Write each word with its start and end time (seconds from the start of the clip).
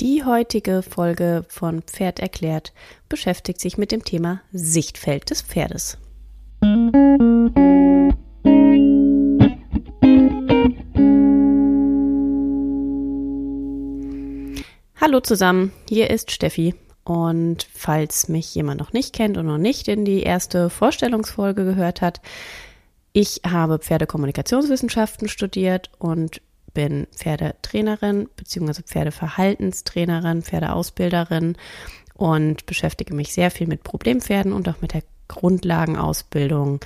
Die 0.00 0.22
heutige 0.22 0.82
Folge 0.82 1.44
von 1.48 1.82
Pferd 1.82 2.20
erklärt 2.20 2.72
beschäftigt 3.08 3.60
sich 3.60 3.78
mit 3.78 3.90
dem 3.90 4.04
Thema 4.04 4.40
Sichtfeld 4.52 5.28
des 5.28 5.42
Pferdes. 5.42 5.98
Hallo 15.00 15.18
zusammen, 15.20 15.72
hier 15.88 16.10
ist 16.10 16.30
Steffi. 16.30 16.76
Und 17.02 17.66
falls 17.74 18.28
mich 18.28 18.54
jemand 18.54 18.78
noch 18.78 18.92
nicht 18.92 19.12
kennt 19.12 19.36
und 19.36 19.46
noch 19.46 19.58
nicht 19.58 19.88
in 19.88 20.04
die 20.04 20.22
erste 20.22 20.70
Vorstellungsfolge 20.70 21.64
gehört 21.64 22.02
hat, 22.02 22.20
ich 23.12 23.40
habe 23.44 23.80
Pferdekommunikationswissenschaften 23.80 25.26
studiert 25.26 25.90
und 25.98 26.40
bin 26.74 27.06
Pferdetrainerin 27.14 28.28
bzw. 28.36 28.82
Pferdeverhaltenstrainerin, 28.82 30.42
Pferdeausbilderin 30.42 31.56
und 32.14 32.66
beschäftige 32.66 33.14
mich 33.14 33.32
sehr 33.32 33.50
viel 33.50 33.66
mit 33.66 33.84
Problempferden 33.84 34.52
und 34.52 34.68
auch 34.68 34.80
mit 34.80 34.94
der 34.94 35.02
Grundlagenausbildung 35.28 36.80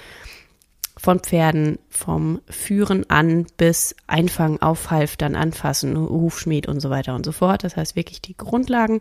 von 0.96 1.20
Pferden 1.20 1.78
vom 1.88 2.40
Führen 2.48 3.08
an 3.10 3.46
bis 3.56 3.96
Einfangen, 4.06 4.60
Aufhalftern, 4.60 5.34
Anfassen, 5.34 5.96
Hufschmied 5.98 6.68
und 6.68 6.80
so 6.80 6.90
weiter 6.90 7.14
und 7.14 7.24
so 7.24 7.32
fort. 7.32 7.64
Das 7.64 7.76
heißt 7.76 7.96
wirklich 7.96 8.20
die 8.20 8.36
Grundlagen. 8.36 8.98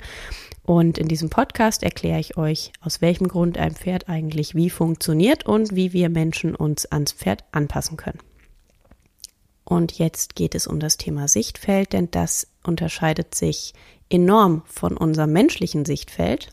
Und 0.63 0.97
in 0.97 1.07
diesem 1.07 1.29
Podcast 1.29 1.83
erkläre 1.83 2.19
ich 2.19 2.37
euch, 2.37 2.71
aus 2.81 3.01
welchem 3.01 3.27
Grund 3.27 3.57
ein 3.57 3.75
Pferd 3.75 4.09
eigentlich 4.09 4.55
wie 4.55 4.69
funktioniert 4.69 5.45
und 5.45 5.75
wie 5.75 5.93
wir 5.93 6.09
Menschen 6.09 6.55
uns 6.55 6.85
ans 6.85 7.11
Pferd 7.11 7.43
anpassen 7.51 7.97
können. 7.97 8.19
Und 9.63 9.97
jetzt 9.97 10.35
geht 10.35 10.55
es 10.55 10.67
um 10.67 10.79
das 10.79 10.97
Thema 10.97 11.27
Sichtfeld, 11.27 11.93
denn 11.93 12.09
das 12.11 12.47
unterscheidet 12.63 13.35
sich 13.35 13.73
enorm 14.09 14.63
von 14.65 14.97
unserem 14.97 15.31
menschlichen 15.31 15.85
Sichtfeld. 15.85 16.49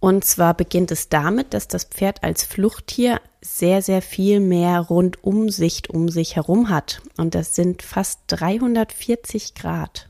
Und 0.00 0.24
zwar 0.24 0.54
beginnt 0.54 0.90
es 0.90 1.08
damit, 1.08 1.54
dass 1.54 1.68
das 1.68 1.84
Pferd 1.84 2.24
als 2.24 2.42
Fluchttier 2.42 3.20
sehr, 3.40 3.82
sehr 3.82 4.02
viel 4.02 4.40
mehr 4.40 4.80
Rundumsicht 4.80 5.90
um 5.90 6.08
sich 6.08 6.34
herum 6.34 6.70
hat. 6.70 7.02
Und 7.18 7.36
das 7.36 7.54
sind 7.54 7.82
fast 7.82 8.20
340 8.26 9.54
Grad, 9.54 10.08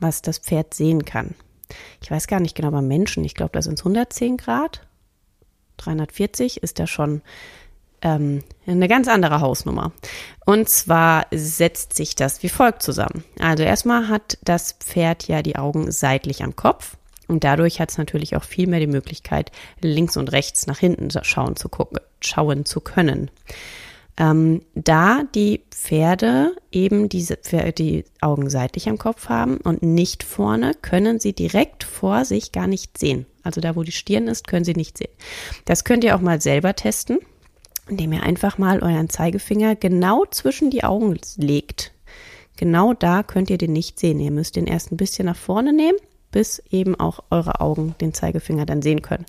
was 0.00 0.20
das 0.20 0.38
Pferd 0.38 0.74
sehen 0.74 1.04
kann. 1.04 1.36
Ich 2.02 2.10
weiß 2.10 2.26
gar 2.26 2.40
nicht 2.40 2.56
genau 2.56 2.70
beim 2.70 2.88
Menschen. 2.88 3.24
Ich 3.24 3.34
glaube, 3.34 3.52
da 3.52 3.62
sind 3.62 3.74
es 3.74 3.80
110 3.80 4.36
Grad. 4.36 4.86
340 5.76 6.62
ist 6.62 6.80
da 6.80 6.88
schon 6.88 7.22
ähm, 8.02 8.42
eine 8.66 8.88
ganz 8.88 9.08
andere 9.08 9.40
Hausnummer. 9.40 9.92
Und 10.44 10.68
zwar 10.68 11.26
setzt 11.30 11.94
sich 11.94 12.14
das 12.14 12.42
wie 12.42 12.48
folgt 12.48 12.82
zusammen. 12.82 13.24
Also 13.38 13.62
erstmal 13.62 14.08
hat 14.08 14.38
das 14.42 14.72
Pferd 14.72 15.28
ja 15.28 15.42
die 15.42 15.56
Augen 15.56 15.90
seitlich 15.90 16.42
am 16.42 16.56
Kopf. 16.56 16.96
Und 17.26 17.44
dadurch 17.44 17.80
hat 17.80 17.90
es 17.90 17.98
natürlich 17.98 18.36
auch 18.36 18.44
viel 18.44 18.66
mehr 18.66 18.80
die 18.80 18.86
Möglichkeit, 18.86 19.52
links 19.80 20.16
und 20.16 20.32
rechts 20.32 20.66
nach 20.66 20.78
hinten 20.78 21.10
schauen 21.22 21.56
zu 21.56 21.68
gucken, 21.68 22.00
schauen 22.20 22.64
zu 22.64 22.80
können. 22.80 23.30
Ähm, 24.16 24.62
da 24.74 25.22
die 25.34 25.62
Pferde 25.70 26.56
eben 26.72 27.08
diese 27.08 27.36
Pferde, 27.36 27.72
die 27.72 28.04
Augen 28.20 28.50
seitlich 28.50 28.88
am 28.88 28.98
Kopf 28.98 29.28
haben 29.28 29.58
und 29.58 29.82
nicht 29.82 30.24
vorne, 30.24 30.72
können 30.80 31.20
sie 31.20 31.34
direkt 31.34 31.84
vor 31.84 32.24
sich 32.24 32.50
gar 32.50 32.66
nicht 32.66 32.98
sehen. 32.98 33.26
Also 33.44 33.60
da, 33.60 33.76
wo 33.76 33.82
die 33.82 33.92
Stirn 33.92 34.26
ist, 34.26 34.48
können 34.48 34.64
sie 34.64 34.74
nicht 34.74 34.98
sehen. 34.98 35.12
Das 35.66 35.84
könnt 35.84 36.02
ihr 36.02 36.16
auch 36.16 36.20
mal 36.20 36.40
selber 36.40 36.74
testen 36.74 37.18
indem 37.88 38.12
ihr 38.12 38.22
einfach 38.22 38.58
mal 38.58 38.80
euren 38.82 39.08
Zeigefinger 39.08 39.76
genau 39.76 40.24
zwischen 40.30 40.70
die 40.70 40.84
Augen 40.84 41.18
legt. 41.36 41.92
Genau 42.56 42.92
da 42.92 43.22
könnt 43.22 43.50
ihr 43.50 43.58
den 43.58 43.72
nicht 43.72 43.98
sehen. 43.98 44.20
Ihr 44.20 44.32
müsst 44.32 44.56
den 44.56 44.66
erst 44.66 44.90
ein 44.90 44.96
bisschen 44.96 45.26
nach 45.26 45.36
vorne 45.36 45.72
nehmen, 45.72 45.98
bis 46.30 46.62
eben 46.70 46.98
auch 46.98 47.20
eure 47.30 47.60
Augen 47.60 47.94
den 48.00 48.12
Zeigefinger 48.12 48.66
dann 48.66 48.82
sehen 48.82 49.02
können. 49.02 49.26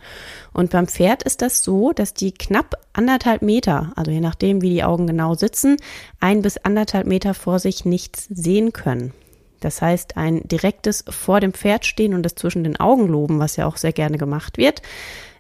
Und 0.54 0.72
beim 0.72 0.88
Pferd 0.88 1.24
ist 1.24 1.42
das 1.42 1.64
so, 1.64 1.94
dass 1.94 2.14
die 2.14 2.32
knapp 2.32 2.76
anderthalb 2.94 3.42
Meter, 3.42 3.94
also 3.96 4.12
je 4.12 4.20
nachdem, 4.20 4.62
wie 4.62 4.72
die 4.72 4.84
Augen 4.84 5.08
genau 5.08 5.36
sitzen, 5.36 5.78
ein 6.20 6.42
bis 6.42 6.58
anderthalb 6.58 7.08
Meter 7.08 7.34
vor 7.34 7.60
sich 7.60 7.86
nichts 7.86 8.28
sehen 8.30 8.74
können. 8.74 9.14
Das 9.60 9.82
heißt, 9.82 10.18
ein 10.18 10.48
direktes 10.48 11.04
vor 11.10 11.40
dem 11.40 11.54
Pferd 11.54 11.86
stehen 11.86 12.14
und 12.14 12.24
das 12.24 12.36
zwischen 12.36 12.64
den 12.64 12.80
Augen 12.80 13.08
loben, 13.08 13.40
was 13.40 13.58
ja 13.58 13.68
auch 13.68 13.78
sehr 13.78 13.94
gerne 13.94 14.18
gemacht 14.18 14.58
wird, 14.58 14.82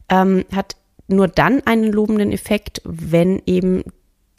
ähm, 0.10 0.46
hat 0.54 0.76
nur 1.10 1.28
dann 1.28 1.62
einen 1.66 1.92
lobenden 1.92 2.32
Effekt, 2.32 2.82
wenn 2.84 3.42
eben 3.46 3.84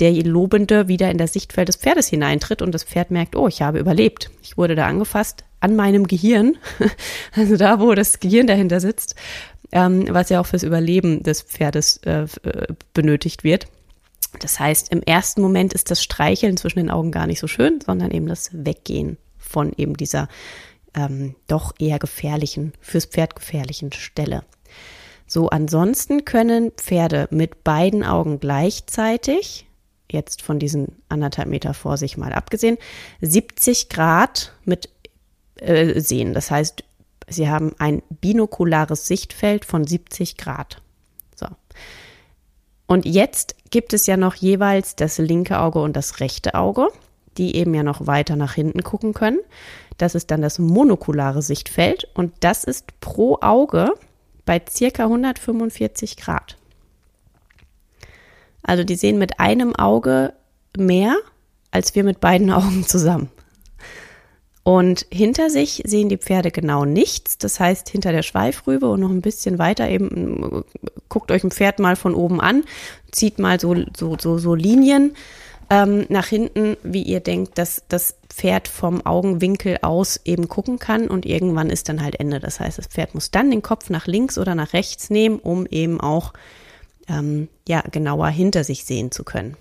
der 0.01 0.13
Lobende 0.25 0.89
wieder 0.89 1.11
in 1.11 1.19
das 1.19 1.35
Sichtfeld 1.35 1.69
des 1.69 1.77
Pferdes 1.77 2.09
hineintritt 2.09 2.63
und 2.63 2.73
das 2.73 2.85
Pferd 2.85 3.11
merkt, 3.11 3.37
oh, 3.37 3.49
ich 3.49 3.61
habe 3.63 3.79
überlebt. 3.79 4.31
Ich 4.43 4.57
wurde 4.57 4.75
da 4.75 4.87
angefasst 4.87 5.45
an 5.61 5.77
meinem 5.77 6.07
Gehirn, 6.07 6.57
also 7.37 7.57
da, 7.57 7.81
wo 7.81 7.95
das 7.95 8.19
Gehirn 8.19 8.47
dahinter 8.47 8.81
sitzt, 8.81 9.15
ähm, 9.73 10.07
was 10.09 10.31
ja 10.31 10.41
auch 10.41 10.47
fürs 10.47 10.63
Überleben 10.63 11.23
des 11.23 11.43
Pferdes 11.43 11.99
äh, 11.99 12.23
äh, 12.45 12.67
benötigt 12.95 13.45
wird. 13.45 13.67
Das 14.41 14.59
heißt, 14.59 14.91
im 14.91 15.03
ersten 15.03 15.43
Moment 15.43 15.75
ist 15.75 15.91
das 15.91 16.03
Streicheln 16.03 16.57
zwischen 16.57 16.79
den 16.79 16.91
Augen 16.91 17.11
gar 17.11 17.27
nicht 17.27 17.41
so 17.41 17.47
schön, 17.47 17.81
sondern 17.85 18.11
eben 18.11 18.27
das 18.27 18.51
Weggehen 18.53 19.19
von 19.37 19.73
eben 19.77 19.97
dieser 19.97 20.29
ähm, 20.95 21.35
doch 21.47 21.75
eher 21.79 21.99
gefährlichen, 21.99 22.73
fürs 22.81 23.07
Pferd 23.07 23.37
gefährlichen 23.37 23.93
Stelle. 23.93 24.45
So, 25.33 25.49
ansonsten 25.49 26.25
können 26.25 26.73
Pferde 26.73 27.29
mit 27.31 27.63
beiden 27.63 28.03
Augen 28.03 28.41
gleichzeitig, 28.41 29.69
jetzt 30.11 30.43
von 30.43 30.59
diesen 30.59 30.97
anderthalb 31.09 31.47
Meter 31.47 31.73
vor 31.73 31.97
sich 31.99 32.17
mal 32.17 32.33
abgesehen, 32.33 32.79
70 33.21 33.91
Grad 33.91 34.53
mit 34.65 34.89
äh, 35.55 36.01
sehen. 36.01 36.35
Das 36.35 36.51
heißt, 36.51 36.83
sie 37.29 37.49
haben 37.49 37.77
ein 37.79 38.03
binokulares 38.09 39.07
Sichtfeld 39.07 39.65
von 39.65 39.87
70 39.87 40.37
Grad. 40.37 40.83
So. 41.37 41.47
Und 42.89 43.07
jetzt 43.07 43.55
gibt 43.71 43.93
es 43.93 44.09
ja 44.09 44.17
noch 44.17 44.35
jeweils 44.35 44.97
das 44.97 45.19
linke 45.19 45.61
Auge 45.61 45.81
und 45.81 45.95
das 45.95 46.19
rechte 46.19 46.57
Auge, 46.57 46.89
die 47.39 47.55
eben 47.55 47.73
ja 47.73 47.85
noch 47.85 48.09
weiter 48.09 48.35
nach 48.35 48.55
hinten 48.55 48.83
gucken 48.83 49.15
können. 49.15 49.39
Das 49.97 50.17
ist 50.17 50.33
dann 50.33 50.43
das 50.43 50.59
monokulare 50.59 51.41
Sichtfeld 51.41 52.09
und 52.15 52.33
das 52.41 52.65
ist 52.65 52.99
pro 53.01 53.39
Auge 53.41 53.95
bei 54.51 54.61
circa 54.69 55.05
145 55.05 56.17
Grad. 56.17 56.57
Also 58.65 58.83
die 58.83 58.97
sehen 58.97 59.17
mit 59.17 59.39
einem 59.39 59.77
Auge 59.77 60.33
mehr 60.77 61.15
als 61.71 61.95
wir 61.95 62.03
mit 62.03 62.19
beiden 62.19 62.51
Augen 62.51 62.85
zusammen. 62.85 63.31
Und 64.65 65.07
hinter 65.13 65.51
sich 65.51 65.85
sehen 65.87 66.09
die 66.09 66.19
Pferde 66.19 66.51
genau 66.51 66.85
nichts. 66.85 67.39
Das 67.39 67.61
heißt, 67.61 67.89
hinter 67.91 68.11
der 68.11 68.25
Schweifrübe 68.25 68.91
und 68.91 68.99
noch 68.99 69.11
ein 69.11 69.23
bisschen 69.23 69.61
weiter 69.61 69.89
eben, 69.89 70.65
guckt 71.09 71.31
euch 71.31 71.45
ein 71.45 71.53
Pferd 71.53 71.79
mal 71.79 71.95
von 71.95 72.17
oben 72.17 72.41
an, 72.41 72.65
zieht 73.13 73.39
mal 73.39 73.61
so, 73.61 73.77
so, 73.97 74.17
so, 74.19 74.39
so 74.39 74.57
Linien 74.57 75.15
ähm, 75.71 76.05
nach 76.09 76.27
hinten, 76.27 76.77
wie 76.83 77.03
ihr 77.03 77.21
denkt, 77.21 77.57
dass 77.57 77.85
das 77.89 78.17
Pferd 78.29 78.67
vom 78.67 79.07
Augenwinkel 79.07 79.79
aus 79.83 80.21
eben 80.25 80.49
gucken 80.49 80.81
kann 80.81 81.09
und 81.09 81.25
irgendwann 81.25 81.71
ist 81.71 81.89
dann 81.89 82.03
halt 82.03 82.19
Ende. 82.19 82.41
Das 82.41 82.59
heißt, 82.59 82.77
das 82.77 82.89
Pferd 82.89 83.15
muss 83.15 83.31
dann 83.31 83.51
den 83.51 83.63
Kopf 83.63 83.89
nach 83.89 84.09
links 84.09 84.37
oder 84.37 84.57
nach 84.57 84.73
rechts 84.73 85.11
nehmen, 85.11 85.39
um 85.39 85.67
eben 85.67 86.01
auch 86.01 86.33
ähm, 87.09 87.49
ja 87.69 87.83
genauer 87.83 88.29
hinter 88.29 88.65
sich 88.65 88.85
sehen 88.85 89.13
zu 89.13 89.23
können. 89.23 89.57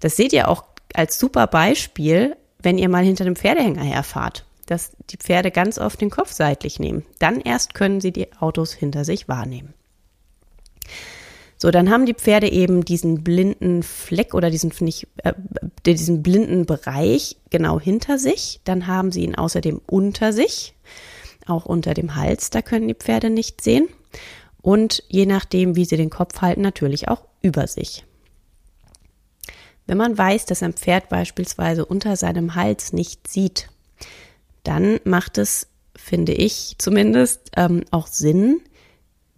Das 0.00 0.16
seht 0.16 0.32
ihr 0.32 0.48
auch 0.48 0.64
als 0.94 1.18
super 1.18 1.46
Beispiel, 1.46 2.36
wenn 2.62 2.78
ihr 2.78 2.88
mal 2.88 3.04
hinter 3.04 3.24
dem 3.24 3.36
Pferdehänger 3.36 3.84
herfahrt, 3.84 4.46
dass 4.64 4.92
die 5.10 5.18
Pferde 5.18 5.50
ganz 5.50 5.78
oft 5.78 6.00
den 6.00 6.10
Kopf 6.10 6.32
seitlich 6.32 6.80
nehmen. 6.80 7.04
Dann 7.18 7.40
erst 7.42 7.74
können 7.74 8.00
sie 8.00 8.12
die 8.12 8.32
Autos 8.40 8.72
hinter 8.72 9.04
sich 9.04 9.28
wahrnehmen. 9.28 9.74
So, 11.66 11.72
dann 11.72 11.90
haben 11.90 12.06
die 12.06 12.14
Pferde 12.14 12.48
eben 12.48 12.84
diesen 12.84 13.24
blinden 13.24 13.82
Fleck 13.82 14.34
oder 14.34 14.50
diesen, 14.50 14.70
ich, 14.86 15.08
äh, 15.24 15.32
diesen 15.84 16.22
blinden 16.22 16.64
Bereich 16.64 17.38
genau 17.50 17.80
hinter 17.80 18.20
sich. 18.20 18.60
Dann 18.62 18.86
haben 18.86 19.10
sie 19.10 19.24
ihn 19.24 19.34
außerdem 19.34 19.80
unter 19.84 20.32
sich, 20.32 20.76
auch 21.44 21.66
unter 21.66 21.92
dem 21.92 22.14
Hals, 22.14 22.50
da 22.50 22.62
können 22.62 22.86
die 22.86 22.94
Pferde 22.94 23.30
nicht 23.30 23.62
sehen. 23.62 23.88
Und 24.62 25.02
je 25.08 25.26
nachdem, 25.26 25.74
wie 25.74 25.84
sie 25.84 25.96
den 25.96 26.08
Kopf 26.08 26.40
halten, 26.40 26.60
natürlich 26.60 27.08
auch 27.08 27.22
über 27.42 27.66
sich. 27.66 28.04
Wenn 29.88 29.98
man 29.98 30.16
weiß, 30.16 30.46
dass 30.46 30.62
ein 30.62 30.72
Pferd 30.72 31.08
beispielsweise 31.08 31.84
unter 31.84 32.14
seinem 32.14 32.54
Hals 32.54 32.92
nicht 32.92 33.26
sieht, 33.26 33.70
dann 34.62 35.00
macht 35.02 35.36
es, 35.36 35.66
finde 35.96 36.32
ich 36.32 36.76
zumindest, 36.78 37.50
ähm, 37.56 37.82
auch 37.90 38.06
Sinn, 38.06 38.60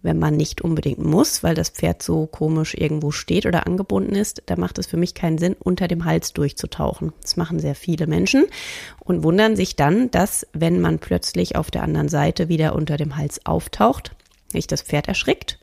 wenn 0.01 0.17
man 0.17 0.35
nicht 0.37 0.61
unbedingt 0.61 0.99
muss, 0.99 1.43
weil 1.43 1.55
das 1.55 1.69
Pferd 1.69 2.01
so 2.01 2.25
komisch 2.25 2.73
irgendwo 2.73 3.11
steht 3.11 3.45
oder 3.45 3.67
angebunden 3.67 4.15
ist, 4.15 4.43
da 4.45 4.55
macht 4.55 4.77
es 4.77 4.87
für 4.87 4.97
mich 4.97 5.13
keinen 5.13 5.37
Sinn, 5.37 5.55
unter 5.59 5.87
dem 5.87 6.05
Hals 6.05 6.33
durchzutauchen. 6.33 7.13
Das 7.21 7.35
machen 7.35 7.59
sehr 7.59 7.75
viele 7.75 8.07
Menschen 8.07 8.45
und 8.99 9.23
wundern 9.23 9.55
sich 9.55 9.75
dann, 9.75 10.09
dass, 10.11 10.47
wenn 10.53 10.79
man 10.79 10.99
plötzlich 10.99 11.55
auf 11.55 11.69
der 11.69 11.83
anderen 11.83 12.09
Seite 12.09 12.47
wieder 12.47 12.75
unter 12.75 12.97
dem 12.97 13.17
Hals 13.17 13.45
auftaucht, 13.45 14.15
sich 14.47 14.67
das 14.67 14.81
Pferd 14.81 15.07
erschrickt, 15.07 15.59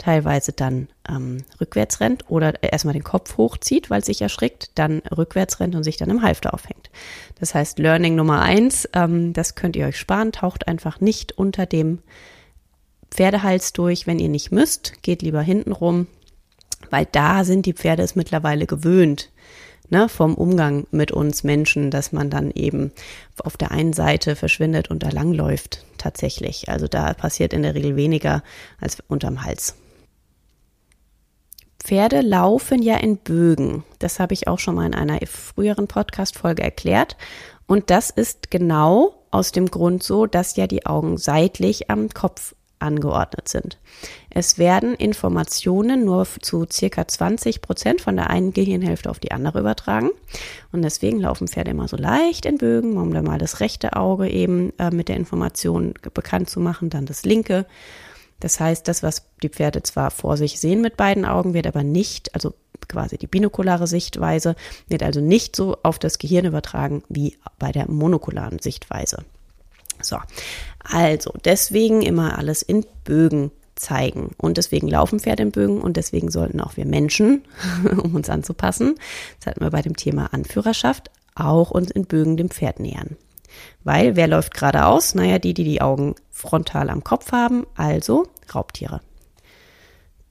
teilweise 0.00 0.52
dann 0.52 0.88
ähm, 1.08 1.44
rückwärts 1.60 2.00
rennt 2.00 2.24
oder 2.28 2.62
erstmal 2.62 2.94
den 2.94 3.04
Kopf 3.04 3.36
hochzieht, 3.36 3.90
weil 3.90 4.00
es 4.00 4.06
sich 4.06 4.20
erschrickt, 4.20 4.70
dann 4.74 5.00
rückwärts 5.16 5.60
rennt 5.60 5.74
und 5.74 5.84
sich 5.84 5.96
dann 5.96 6.10
im 6.10 6.22
Halfter 6.22 6.54
aufhängt. 6.54 6.90
Das 7.38 7.54
heißt, 7.54 7.78
Learning 7.78 8.14
Nummer 8.14 8.40
eins, 8.40 8.88
ähm, 8.94 9.32
das 9.32 9.54
könnt 9.54 9.76
ihr 9.76 9.86
euch 9.86 9.98
sparen, 9.98 10.32
taucht 10.32 10.68
einfach 10.68 11.00
nicht 11.00 11.32
unter 11.32 11.66
dem 11.66 12.00
Pferdehals 13.10 13.72
durch, 13.72 14.06
wenn 14.06 14.18
ihr 14.18 14.28
nicht 14.28 14.52
müsst, 14.52 15.02
geht 15.02 15.22
lieber 15.22 15.42
hinten 15.42 15.72
rum, 15.72 16.06
weil 16.90 17.06
da 17.10 17.44
sind 17.44 17.66
die 17.66 17.72
Pferde 17.72 18.02
es 18.02 18.16
mittlerweile 18.16 18.66
gewöhnt, 18.66 19.30
ne, 19.88 20.08
vom 20.08 20.34
Umgang 20.34 20.86
mit 20.90 21.10
uns 21.12 21.44
Menschen, 21.44 21.90
dass 21.90 22.12
man 22.12 22.30
dann 22.30 22.50
eben 22.52 22.92
auf 23.42 23.56
der 23.56 23.72
einen 23.72 23.92
Seite 23.92 24.36
verschwindet 24.36 24.90
und 24.90 25.02
da 25.02 25.10
langläuft 25.10 25.84
tatsächlich. 25.98 26.68
Also 26.68 26.86
da 26.86 27.12
passiert 27.14 27.52
in 27.52 27.62
der 27.62 27.74
Regel 27.74 27.96
weniger 27.96 28.42
als 28.80 28.98
unterm 29.08 29.44
Hals. 29.44 29.74
Pferde 31.82 32.20
laufen 32.20 32.82
ja 32.82 32.96
in 32.98 33.16
Bögen. 33.16 33.84
Das 33.98 34.20
habe 34.20 34.34
ich 34.34 34.46
auch 34.48 34.58
schon 34.58 34.74
mal 34.74 34.86
in 34.86 34.94
einer 34.94 35.18
früheren 35.26 35.88
Podcast-Folge 35.88 36.62
erklärt. 36.62 37.16
Und 37.66 37.90
das 37.90 38.10
ist 38.10 38.50
genau 38.50 39.14
aus 39.30 39.52
dem 39.52 39.66
Grund 39.66 40.02
so, 40.02 40.26
dass 40.26 40.56
ja 40.56 40.66
die 40.66 40.86
Augen 40.86 41.16
seitlich 41.16 41.90
am 41.90 42.10
Kopf 42.10 42.54
angeordnet 42.80 43.48
sind. 43.48 43.78
Es 44.30 44.58
werden 44.58 44.94
Informationen 44.94 46.04
nur 46.04 46.26
zu 46.40 46.66
circa 46.70 47.06
20 47.06 47.62
Prozent 47.62 48.00
von 48.00 48.16
der 48.16 48.30
einen 48.30 48.52
Gehirnhälfte 48.52 49.10
auf 49.10 49.18
die 49.18 49.32
andere 49.32 49.60
übertragen. 49.60 50.10
Und 50.72 50.82
deswegen 50.82 51.20
laufen 51.20 51.48
Pferde 51.48 51.70
immer 51.70 51.88
so 51.88 51.96
leicht 51.96 52.46
in 52.46 52.58
Bögen, 52.58 52.96
um 52.96 53.12
dann 53.12 53.24
mal 53.24 53.38
das 53.38 53.60
rechte 53.60 53.94
Auge 53.94 54.28
eben 54.28 54.72
äh, 54.78 54.90
mit 54.90 55.08
der 55.08 55.16
Information 55.16 55.94
bekannt 56.14 56.48
zu 56.50 56.60
machen, 56.60 56.90
dann 56.90 57.06
das 57.06 57.24
linke. 57.24 57.66
Das 58.40 58.58
heißt, 58.58 58.88
das, 58.88 59.02
was 59.02 59.26
die 59.42 59.50
Pferde 59.50 59.82
zwar 59.82 60.10
vor 60.10 60.36
sich 60.36 60.60
sehen 60.60 60.80
mit 60.80 60.96
beiden 60.96 61.24
Augen, 61.24 61.54
wird 61.54 61.66
aber 61.66 61.82
nicht, 61.82 62.34
also 62.34 62.54
quasi 62.88 63.18
die 63.18 63.26
binokulare 63.26 63.86
Sichtweise, 63.86 64.56
wird 64.88 65.02
also 65.02 65.20
nicht 65.20 65.54
so 65.54 65.76
auf 65.82 65.98
das 65.98 66.18
Gehirn 66.18 66.46
übertragen 66.46 67.02
wie 67.08 67.36
bei 67.58 67.72
der 67.72 67.90
monokularen 67.90 68.58
Sichtweise. 68.58 69.24
So, 70.02 70.18
also 70.78 71.32
deswegen 71.44 72.02
immer 72.02 72.38
alles 72.38 72.62
in 72.62 72.86
Bögen 73.04 73.50
zeigen. 73.76 74.34
Und 74.36 74.56
deswegen 74.58 74.88
laufen 74.88 75.20
Pferde 75.20 75.42
in 75.42 75.52
Bögen 75.52 75.80
und 75.80 75.96
deswegen 75.96 76.30
sollten 76.30 76.60
auch 76.60 76.76
wir 76.76 76.86
Menschen, 76.86 77.44
um 78.02 78.14
uns 78.14 78.30
anzupassen, 78.30 78.96
das 79.38 79.46
hatten 79.46 79.64
wir 79.64 79.70
bei 79.70 79.82
dem 79.82 79.96
Thema 79.96 80.32
Anführerschaft, 80.32 81.10
auch 81.34 81.70
uns 81.70 81.90
in 81.90 82.04
Bögen 82.04 82.36
dem 82.36 82.50
Pferd 82.50 82.80
nähern. 82.80 83.16
Weil 83.82 84.16
wer 84.16 84.28
läuft 84.28 84.54
geradeaus? 84.54 85.14
Naja, 85.14 85.38
die, 85.38 85.54
die 85.54 85.64
die 85.64 85.80
Augen 85.80 86.14
frontal 86.30 86.90
am 86.90 87.02
Kopf 87.02 87.32
haben, 87.32 87.66
also 87.74 88.26
Raubtiere. 88.54 89.00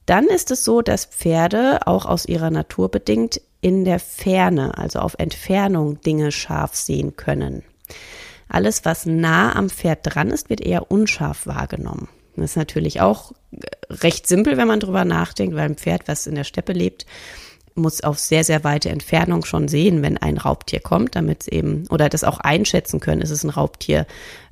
Dann 0.05 0.25
ist 0.25 0.51
es 0.51 0.63
so, 0.63 0.81
dass 0.81 1.05
Pferde 1.05 1.81
auch 1.85 2.05
aus 2.05 2.25
ihrer 2.25 2.49
Natur 2.49 2.89
bedingt 2.89 3.41
in 3.61 3.85
der 3.85 3.99
Ferne, 3.99 4.77
also 4.77 4.99
auf 4.99 5.15
Entfernung 5.19 6.01
Dinge 6.01 6.31
scharf 6.31 6.75
sehen 6.75 7.15
können. 7.15 7.63
Alles, 8.49 8.83
was 8.83 9.05
nah 9.05 9.55
am 9.55 9.69
Pferd 9.69 9.99
dran 10.03 10.31
ist, 10.31 10.49
wird 10.49 10.61
eher 10.61 10.91
unscharf 10.91 11.47
wahrgenommen. 11.47 12.09
Das 12.35 12.51
ist 12.51 12.57
natürlich 12.57 12.99
auch 13.01 13.31
recht 13.89 14.27
simpel, 14.27 14.57
wenn 14.57 14.67
man 14.67 14.79
drüber 14.79 15.05
nachdenkt, 15.05 15.55
weil 15.55 15.65
ein 15.65 15.75
Pferd, 15.75 16.07
was 16.07 16.27
in 16.27 16.35
der 16.35 16.43
Steppe 16.43 16.73
lebt, 16.73 17.05
muss 17.75 18.01
auf 18.01 18.19
sehr, 18.19 18.43
sehr 18.43 18.63
weite 18.63 18.89
Entfernung 18.89 19.45
schon 19.45 19.67
sehen, 19.67 20.01
wenn 20.01 20.17
ein 20.17 20.37
Raubtier 20.37 20.79
kommt, 20.79 21.15
damit 21.15 21.43
es 21.43 21.47
eben, 21.47 21.85
oder 21.89 22.09
das 22.09 22.23
auch 22.23 22.39
einschätzen 22.39 22.99
können, 22.99 23.21
ist 23.21 23.29
es 23.29 23.43
ein 23.43 23.49
Raubtier, 23.49 24.05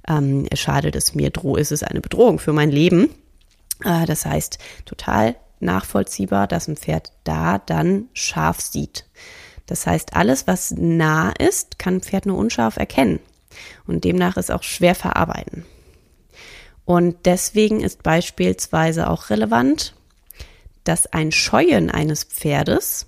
ähm, 0.07 0.47
schadet 0.53 0.95
es 0.95 1.15
mir, 1.15 1.29
droh, 1.29 1.55
ist 1.55 1.71
es 1.71 1.83
eine 1.83 2.01
Bedrohung 2.01 2.39
für 2.39 2.53
mein 2.53 2.71
Leben. 2.71 3.09
Äh, 3.83 4.05
das 4.05 4.25
heißt, 4.25 4.59
total 4.85 5.35
nachvollziehbar, 5.59 6.47
dass 6.47 6.67
ein 6.67 6.77
Pferd 6.77 7.11
da 7.23 7.57
dann 7.57 8.05
scharf 8.13 8.61
sieht. 8.61 9.05
Das 9.65 9.85
heißt, 9.85 10.15
alles, 10.15 10.47
was 10.47 10.71
nah 10.71 11.31
ist, 11.31 11.79
kann 11.79 11.95
ein 11.95 12.01
Pferd 12.01 12.25
nur 12.25 12.37
unscharf 12.37 12.77
erkennen. 12.77 13.19
Und 13.85 14.03
demnach 14.03 14.37
ist 14.37 14.51
auch 14.51 14.63
schwer 14.63 14.95
verarbeiten. 14.95 15.65
Und 16.85 17.25
deswegen 17.25 17.81
ist 17.81 18.03
beispielsweise 18.03 19.09
auch 19.09 19.29
relevant, 19.29 19.93
dass 20.83 21.07
ein 21.07 21.31
Scheuen 21.31 21.91
eines 21.91 22.23
Pferdes 22.23 23.07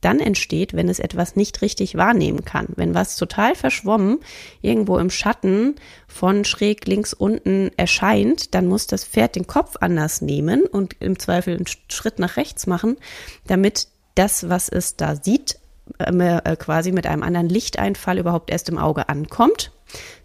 dann 0.00 0.20
entsteht, 0.20 0.74
wenn 0.74 0.88
es 0.88 1.00
etwas 1.00 1.34
nicht 1.34 1.60
richtig 1.60 1.96
wahrnehmen 1.96 2.44
kann. 2.44 2.68
Wenn 2.76 2.94
was 2.94 3.16
total 3.16 3.54
verschwommen 3.54 4.20
irgendwo 4.62 4.98
im 4.98 5.10
Schatten 5.10 5.76
von 6.06 6.44
schräg 6.44 6.86
links 6.86 7.12
unten 7.12 7.70
erscheint, 7.76 8.54
dann 8.54 8.68
muss 8.68 8.86
das 8.86 9.04
Pferd 9.04 9.34
den 9.34 9.46
Kopf 9.46 9.76
anders 9.80 10.20
nehmen 10.22 10.62
und 10.62 10.94
im 11.00 11.18
Zweifel 11.18 11.56
einen 11.56 11.66
Schritt 11.90 12.18
nach 12.18 12.36
rechts 12.36 12.66
machen, 12.66 12.96
damit 13.46 13.88
das, 14.14 14.48
was 14.48 14.68
es 14.68 14.96
da 14.96 15.16
sieht, 15.16 15.58
äh, 15.98 16.56
quasi 16.56 16.92
mit 16.92 17.06
einem 17.06 17.22
anderen 17.22 17.48
Lichteinfall 17.48 18.18
überhaupt 18.18 18.50
erst 18.50 18.68
im 18.68 18.78
Auge 18.78 19.08
ankommt. 19.08 19.72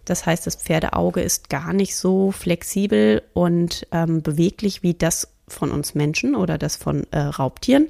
Das 0.04 0.26
heißt, 0.26 0.46
das 0.46 0.56
Pferdeauge 0.56 1.20
ist 1.20 1.48
gar 1.48 1.72
nicht 1.72 1.96
so 1.96 2.30
flexibel 2.30 3.22
und 3.32 3.86
ähm, 3.92 4.22
beweglich 4.22 4.82
wie 4.82 4.94
das 4.94 5.28
von 5.48 5.70
uns 5.70 5.94
Menschen 5.94 6.34
oder 6.34 6.58
das 6.58 6.76
von 6.76 7.06
äh, 7.10 7.18
Raubtieren. 7.18 7.88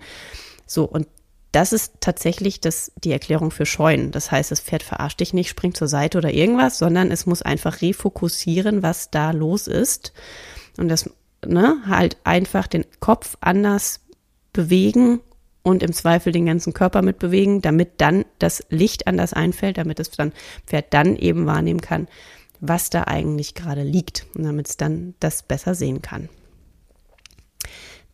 So, 0.66 0.84
und 0.84 1.06
das 1.52 1.72
ist 1.72 1.94
tatsächlich 2.00 2.60
das, 2.60 2.90
die 2.96 3.12
Erklärung 3.12 3.52
für 3.52 3.64
Scheuen. 3.66 4.10
Das 4.10 4.32
heißt, 4.32 4.50
das 4.50 4.60
Pferd 4.60 4.82
verarscht 4.82 5.20
dich 5.20 5.32
nicht, 5.32 5.48
springt 5.48 5.76
zur 5.76 5.86
Seite 5.86 6.18
oder 6.18 6.32
irgendwas, 6.32 6.78
sondern 6.78 7.12
es 7.12 7.26
muss 7.26 7.42
einfach 7.42 7.80
refokussieren, 7.80 8.82
was 8.82 9.10
da 9.10 9.30
los 9.30 9.68
ist. 9.68 10.12
Und 10.76 10.88
das, 10.88 11.08
ne, 11.46 11.76
halt 11.86 12.16
einfach 12.24 12.66
den 12.66 12.84
Kopf 12.98 13.36
anders 13.40 14.00
bewegen 14.52 15.20
und 15.64 15.82
im 15.82 15.92
Zweifel 15.92 16.30
den 16.30 16.46
ganzen 16.46 16.74
Körper 16.74 17.02
mitbewegen, 17.02 17.60
damit 17.60 17.94
dann 17.96 18.24
das 18.38 18.64
Licht 18.68 19.08
anders 19.08 19.32
einfällt, 19.32 19.78
damit 19.78 19.98
das 19.98 20.10
dann 20.10 20.32
Pferd 20.66 20.92
dann 20.94 21.16
eben 21.16 21.46
wahrnehmen 21.46 21.80
kann, 21.80 22.06
was 22.60 22.90
da 22.90 23.04
eigentlich 23.04 23.54
gerade 23.54 23.82
liegt 23.82 24.26
und 24.34 24.44
damit 24.44 24.68
es 24.68 24.76
dann 24.76 25.14
das 25.18 25.42
besser 25.42 25.74
sehen 25.74 26.02
kann. 26.02 26.28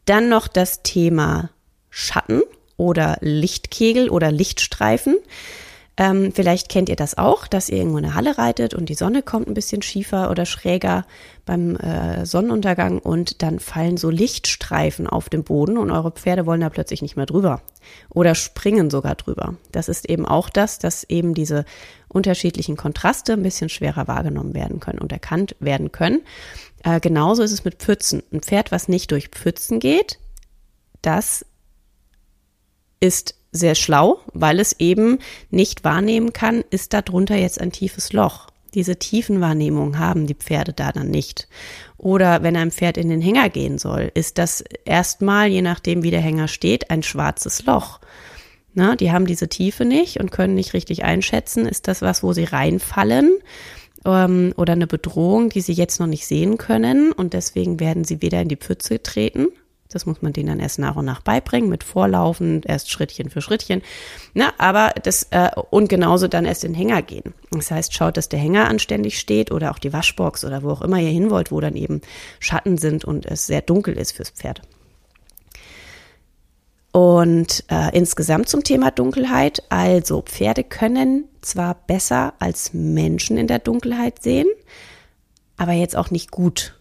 Dann 0.06 0.28
noch 0.28 0.48
das 0.48 0.82
Thema 0.82 1.50
Schatten 1.90 2.42
oder 2.76 3.18
Lichtkegel 3.20 4.08
oder 4.08 4.30
Lichtstreifen. 4.32 5.18
Ähm, 6.00 6.32
vielleicht 6.32 6.70
kennt 6.70 6.88
ihr 6.88 6.96
das 6.96 7.18
auch, 7.18 7.46
dass 7.46 7.68
ihr 7.68 7.76
irgendwo 7.76 7.98
in 7.98 8.06
eine 8.06 8.14
Halle 8.14 8.38
reitet 8.38 8.72
und 8.72 8.88
die 8.88 8.94
Sonne 8.94 9.22
kommt 9.22 9.48
ein 9.48 9.54
bisschen 9.54 9.82
schiefer 9.82 10.30
oder 10.30 10.46
schräger 10.46 11.04
beim 11.44 11.76
äh, 11.76 12.24
Sonnenuntergang 12.24 13.00
und 13.00 13.42
dann 13.42 13.58
fallen 13.60 13.98
so 13.98 14.08
Lichtstreifen 14.08 15.06
auf 15.06 15.28
den 15.28 15.44
Boden 15.44 15.76
und 15.76 15.90
eure 15.90 16.10
Pferde 16.10 16.46
wollen 16.46 16.62
da 16.62 16.70
plötzlich 16.70 17.02
nicht 17.02 17.16
mehr 17.16 17.26
drüber 17.26 17.60
oder 18.08 18.34
springen 18.34 18.88
sogar 18.88 19.14
drüber. 19.14 19.56
Das 19.72 19.90
ist 19.90 20.08
eben 20.08 20.24
auch 20.24 20.48
das, 20.48 20.78
dass 20.78 21.04
eben 21.04 21.34
diese 21.34 21.66
unterschiedlichen 22.08 22.78
Kontraste 22.78 23.34
ein 23.34 23.42
bisschen 23.42 23.68
schwerer 23.68 24.08
wahrgenommen 24.08 24.54
werden 24.54 24.80
können 24.80 25.00
und 25.00 25.12
erkannt 25.12 25.54
werden 25.60 25.92
können. 25.92 26.22
Äh, 26.82 27.00
genauso 27.00 27.42
ist 27.42 27.52
es 27.52 27.66
mit 27.66 27.74
Pfützen. 27.74 28.22
Ein 28.32 28.40
Pferd, 28.40 28.72
was 28.72 28.88
nicht 28.88 29.10
durch 29.10 29.28
Pfützen 29.28 29.80
geht, 29.80 30.18
das 31.02 31.44
ist 33.00 33.34
sehr 33.52 33.74
schlau, 33.74 34.20
weil 34.32 34.60
es 34.60 34.76
eben 34.78 35.18
nicht 35.50 35.84
wahrnehmen 35.84 36.32
kann, 36.32 36.62
ist 36.70 36.92
da 36.92 37.02
drunter 37.02 37.36
jetzt 37.36 37.60
ein 37.60 37.72
tiefes 37.72 38.12
Loch. 38.12 38.48
Diese 38.74 38.96
Tiefenwahrnehmung 38.96 39.98
haben 39.98 40.26
die 40.26 40.34
Pferde 40.34 40.72
da 40.72 40.92
dann 40.92 41.10
nicht. 41.10 41.48
Oder 41.96 42.42
wenn 42.42 42.56
ein 42.56 42.70
Pferd 42.70 42.96
in 42.96 43.08
den 43.08 43.20
Hänger 43.20 43.48
gehen 43.50 43.78
soll, 43.78 44.12
ist 44.14 44.38
das 44.38 44.62
erstmal, 44.84 45.48
je 45.48 45.62
nachdem 45.62 46.04
wie 46.04 46.12
der 46.12 46.20
Hänger 46.20 46.46
steht, 46.46 46.90
ein 46.90 47.02
schwarzes 47.02 47.64
Loch. 47.66 47.98
Na, 48.72 48.94
die 48.94 49.10
haben 49.10 49.26
diese 49.26 49.48
Tiefe 49.48 49.84
nicht 49.84 50.20
und 50.20 50.30
können 50.30 50.54
nicht 50.54 50.72
richtig 50.74 51.02
einschätzen, 51.02 51.66
ist 51.66 51.88
das 51.88 52.02
was, 52.02 52.22
wo 52.22 52.32
sie 52.32 52.44
reinfallen 52.44 53.38
ähm, 54.04 54.54
oder 54.56 54.74
eine 54.74 54.86
Bedrohung, 54.86 55.48
die 55.48 55.60
sie 55.60 55.72
jetzt 55.72 55.98
noch 55.98 56.06
nicht 56.06 56.26
sehen 56.26 56.56
können 56.56 57.10
und 57.10 57.32
deswegen 57.32 57.80
werden 57.80 58.04
sie 58.04 58.22
weder 58.22 58.40
in 58.40 58.48
die 58.48 58.56
Pfütze 58.56 59.02
treten 59.02 59.48
das 59.92 60.06
muss 60.06 60.22
man 60.22 60.32
denen 60.32 60.48
dann 60.48 60.60
erst 60.60 60.78
nach 60.78 60.96
und 60.96 61.04
nach 61.04 61.20
beibringen, 61.20 61.68
mit 61.68 61.84
Vorlaufen, 61.84 62.62
erst 62.64 62.90
Schrittchen 62.90 63.28
für 63.28 63.42
Schrittchen. 63.42 63.82
Na, 64.34 64.52
aber 64.58 64.92
das, 65.02 65.24
äh, 65.30 65.50
und 65.70 65.88
genauso 65.88 66.28
dann 66.28 66.44
erst 66.44 66.64
in 66.64 66.72
den 66.72 66.78
Hänger 66.78 67.02
gehen. 67.02 67.34
Das 67.50 67.70
heißt, 67.70 67.94
schaut, 67.94 68.16
dass 68.16 68.28
der 68.28 68.38
Hänger 68.38 68.68
anständig 68.68 69.18
steht 69.18 69.50
oder 69.50 69.70
auch 69.70 69.78
die 69.78 69.92
Waschbox 69.92 70.44
oder 70.44 70.62
wo 70.62 70.70
auch 70.70 70.82
immer 70.82 70.98
ihr 70.98 71.10
hin 71.10 71.30
wollt, 71.30 71.50
wo 71.50 71.60
dann 71.60 71.76
eben 71.76 72.00
Schatten 72.38 72.78
sind 72.78 73.04
und 73.04 73.26
es 73.26 73.46
sehr 73.46 73.62
dunkel 73.62 73.98
ist 73.98 74.12
fürs 74.12 74.30
Pferd. 74.30 74.62
Und 76.92 77.64
äh, 77.70 77.96
insgesamt 77.96 78.48
zum 78.48 78.64
Thema 78.64 78.90
Dunkelheit. 78.90 79.62
Also 79.68 80.22
Pferde 80.22 80.64
können 80.64 81.28
zwar 81.40 81.74
besser 81.74 82.34
als 82.38 82.74
Menschen 82.74 83.36
in 83.36 83.46
der 83.46 83.60
Dunkelheit 83.60 84.22
sehen, 84.22 84.48
aber 85.56 85.72
jetzt 85.72 85.96
auch 85.96 86.10
nicht 86.10 86.30
gut. 86.30 86.79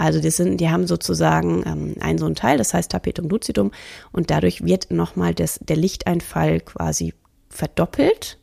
Also 0.00 0.18
die 0.18 0.30
sind, 0.30 0.62
die 0.62 0.70
haben 0.70 0.86
sozusagen 0.86 1.62
ähm, 1.66 1.94
ein 2.00 2.16
so 2.16 2.24
ein 2.24 2.34
Teil, 2.34 2.56
das 2.56 2.72
heißt 2.72 2.90
Tapetum 2.90 3.28
lucidum, 3.28 3.70
und 4.12 4.30
dadurch 4.30 4.64
wird 4.64 4.90
nochmal 4.90 5.34
das, 5.34 5.60
der 5.62 5.76
Lichteinfall 5.76 6.60
quasi 6.60 7.12
verdoppelt. 7.50 8.38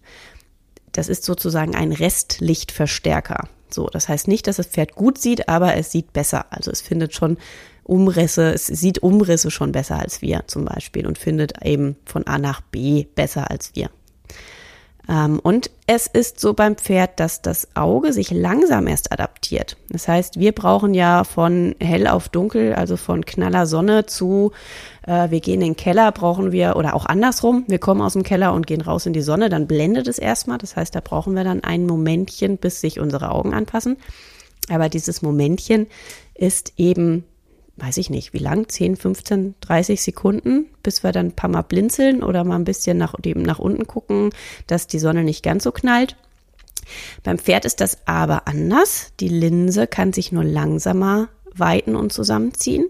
Das 0.91 1.09
ist 1.09 1.23
sozusagen 1.23 1.73
ein 1.73 1.93
Restlichtverstärker. 1.93 3.49
So, 3.71 3.87
das 3.87 4.07
heißt 4.07 4.27
nicht, 4.27 4.45
dass 4.45 4.57
das 4.57 4.67
Pferd 4.67 4.93
gut 4.93 5.17
sieht, 5.17 5.49
aber 5.49 5.75
es 5.75 5.91
sieht 5.91 6.13
besser. 6.13 6.45
Also 6.51 6.69
es 6.69 6.81
findet 6.81 7.15
schon 7.15 7.37
Umrisse, 7.83 8.53
es 8.53 8.67
sieht 8.67 9.01
Umrisse 9.01 9.49
schon 9.49 9.71
besser 9.71 9.97
als 9.97 10.21
wir 10.21 10.43
zum 10.45 10.63
Beispiel 10.63 11.07
und 11.07 11.17
findet 11.17 11.65
eben 11.65 11.95
von 12.05 12.27
A 12.27 12.37
nach 12.37 12.61
B 12.61 13.07
besser 13.15 13.49
als 13.49 13.71
wir. 13.73 13.89
Ähm, 15.09 15.39
und 15.39 15.71
es 15.85 16.07
ist 16.07 16.39
so 16.39 16.53
beim 16.53 16.75
Pferd, 16.75 17.19
dass 17.19 17.41
das 17.41 17.69
Auge 17.75 18.11
sich 18.11 18.31
langsam 18.31 18.87
erst 18.87 19.11
adaptiert. 19.11 19.77
Das 19.89 20.07
heißt, 20.07 20.39
wir 20.39 20.51
brauchen 20.51 20.93
ja 20.93 21.23
von 21.23 21.75
hell 21.79 22.07
auf 22.07 22.29
dunkel, 22.29 22.73
also 22.73 22.97
von 22.97 23.25
knaller 23.25 23.65
Sonne 23.67 24.05
zu, 24.05 24.51
äh, 25.05 25.29
wir 25.29 25.39
gehen 25.39 25.61
in 25.61 25.73
den 25.73 25.75
Keller, 25.75 26.11
brauchen 26.11 26.51
wir, 26.51 26.75
oder 26.75 26.93
auch 26.93 27.05
andersrum, 27.05 27.63
wir 27.67 27.79
kommen 27.79 28.01
aus 28.01 28.13
dem 28.13 28.23
Keller 28.23 28.53
und 28.53 28.67
gehen 28.67 28.81
raus 28.81 29.05
in 29.05 29.13
die 29.13 29.21
Sonne, 29.21 29.49
dann 29.49 29.67
blendet 29.67 30.07
es 30.07 30.19
erstmal. 30.19 30.57
Das 30.57 30.75
heißt, 30.75 30.93
da 30.93 30.99
brauchen 30.99 31.35
wir 31.35 31.43
dann 31.43 31.63
ein 31.63 31.85
Momentchen, 31.85 32.57
bis 32.57 32.81
sich 32.81 32.99
unsere 32.99 33.31
Augen 33.31 33.53
anpassen. 33.53 33.97
Aber 34.69 34.89
dieses 34.89 35.21
Momentchen 35.21 35.87
ist 36.35 36.73
eben 36.75 37.23
weiß 37.77 37.97
ich 37.97 38.09
nicht, 38.09 38.33
wie 38.33 38.39
lang, 38.39 38.67
10, 38.67 38.95
15, 38.95 39.55
30 39.61 40.01
Sekunden, 40.01 40.65
bis 40.83 41.03
wir 41.03 41.11
dann 41.11 41.27
ein 41.27 41.35
paar 41.35 41.49
Mal 41.49 41.61
blinzeln 41.61 42.23
oder 42.23 42.43
mal 42.43 42.55
ein 42.55 42.63
bisschen 42.63 42.97
nach, 42.97 43.15
eben 43.23 43.43
nach 43.43 43.59
unten 43.59 43.87
gucken, 43.87 44.31
dass 44.65 44.87
die 44.87 44.99
Sonne 44.99 45.23
nicht 45.23 45.43
ganz 45.43 45.63
so 45.63 45.71
knallt. 45.71 46.15
Beim 47.23 47.37
Pferd 47.37 47.65
ist 47.65 47.81
das 47.81 47.99
aber 48.05 48.47
anders. 48.47 49.11
Die 49.19 49.27
Linse 49.27 49.87
kann 49.87 50.13
sich 50.13 50.31
nur 50.31 50.43
langsamer 50.43 51.29
weiten 51.53 51.95
und 51.95 52.13
zusammenziehen. 52.13 52.85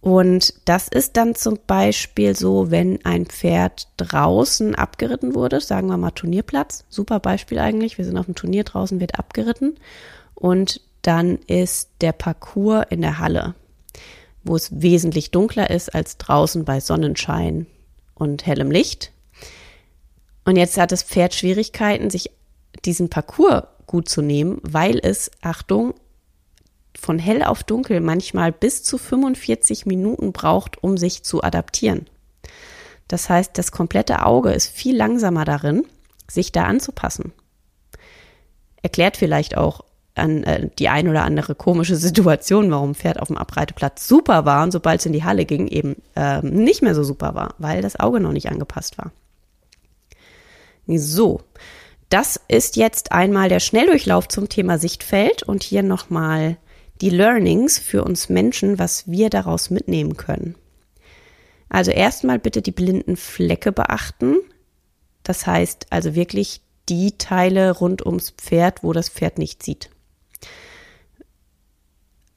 Und 0.00 0.54
das 0.66 0.88
ist 0.88 1.16
dann 1.16 1.34
zum 1.34 1.58
Beispiel 1.66 2.36
so, 2.36 2.70
wenn 2.70 3.04
ein 3.04 3.26
Pferd 3.26 3.88
draußen 3.96 4.74
abgeritten 4.76 5.34
wurde, 5.34 5.60
sagen 5.60 5.88
wir 5.88 5.96
mal 5.96 6.12
Turnierplatz, 6.12 6.84
super 6.88 7.18
Beispiel 7.18 7.58
eigentlich, 7.58 7.98
wir 7.98 8.04
sind 8.04 8.16
auf 8.16 8.26
dem 8.26 8.36
Turnier 8.36 8.62
draußen, 8.62 9.00
wird 9.00 9.18
abgeritten 9.18 9.74
und 10.36 10.80
dann 11.02 11.38
ist 11.48 11.90
der 12.02 12.12
Parcours 12.12 12.86
in 12.90 13.00
der 13.00 13.18
Halle 13.18 13.56
wo 14.46 14.56
es 14.56 14.80
wesentlich 14.80 15.30
dunkler 15.30 15.70
ist 15.70 15.94
als 15.94 16.18
draußen 16.18 16.64
bei 16.64 16.80
Sonnenschein 16.80 17.66
und 18.14 18.46
hellem 18.46 18.70
Licht. 18.70 19.12
Und 20.44 20.56
jetzt 20.56 20.78
hat 20.78 20.92
das 20.92 21.02
Pferd 21.02 21.34
Schwierigkeiten, 21.34 22.10
sich 22.10 22.30
diesen 22.84 23.10
Parcours 23.10 23.64
gut 23.86 24.08
zu 24.08 24.22
nehmen, 24.22 24.60
weil 24.62 24.98
es, 25.02 25.30
Achtung, 25.42 25.94
von 26.98 27.18
hell 27.18 27.42
auf 27.42 27.62
dunkel 27.62 28.00
manchmal 28.00 28.52
bis 28.52 28.82
zu 28.82 28.98
45 28.98 29.86
Minuten 29.86 30.32
braucht, 30.32 30.82
um 30.82 30.96
sich 30.96 31.22
zu 31.22 31.42
adaptieren. 31.42 32.06
Das 33.08 33.28
heißt, 33.28 33.56
das 33.58 33.70
komplette 33.70 34.24
Auge 34.24 34.52
ist 34.52 34.68
viel 34.68 34.96
langsamer 34.96 35.44
darin, 35.44 35.84
sich 36.28 36.52
da 36.52 36.64
anzupassen. 36.64 37.32
Erklärt 38.82 39.16
vielleicht 39.16 39.56
auch, 39.56 39.84
an 40.16 40.44
äh, 40.44 40.68
die 40.78 40.88
ein 40.88 41.08
oder 41.08 41.24
andere 41.24 41.54
komische 41.54 41.96
Situation, 41.96 42.70
warum 42.70 42.94
Pferd 42.94 43.20
auf 43.20 43.28
dem 43.28 43.36
Abreiteplatz 43.36 44.08
super 44.08 44.44
war 44.44 44.62
und 44.64 44.72
sobald 44.72 45.00
es 45.00 45.06
in 45.06 45.12
die 45.12 45.24
Halle 45.24 45.44
ging, 45.44 45.68
eben 45.68 45.96
äh, 46.14 46.42
nicht 46.42 46.82
mehr 46.82 46.94
so 46.94 47.04
super 47.04 47.34
war, 47.34 47.54
weil 47.58 47.82
das 47.82 47.98
Auge 47.98 48.20
noch 48.20 48.32
nicht 48.32 48.50
angepasst 48.50 48.98
war. 48.98 49.12
So, 50.86 51.40
das 52.08 52.40
ist 52.48 52.76
jetzt 52.76 53.10
einmal 53.12 53.48
der 53.48 53.60
Schnelldurchlauf 53.60 54.28
zum 54.28 54.48
Thema 54.48 54.78
Sichtfeld 54.78 55.42
und 55.42 55.64
hier 55.64 55.82
nochmal 55.82 56.56
die 57.00 57.10
Learnings 57.10 57.78
für 57.78 58.04
uns 58.04 58.28
Menschen, 58.28 58.78
was 58.78 59.10
wir 59.10 59.28
daraus 59.28 59.70
mitnehmen 59.70 60.16
können. 60.16 60.54
Also 61.68 61.90
erstmal 61.90 62.38
bitte 62.38 62.62
die 62.62 62.70
blinden 62.70 63.16
Flecke 63.16 63.72
beachten. 63.72 64.36
Das 65.24 65.46
heißt 65.46 65.86
also 65.90 66.14
wirklich 66.14 66.60
die 66.88 67.18
Teile 67.18 67.72
rund 67.72 68.06
ums 68.06 68.30
Pferd, 68.30 68.84
wo 68.84 68.92
das 68.92 69.08
Pferd 69.08 69.38
nicht 69.38 69.62
sieht. 69.62 69.90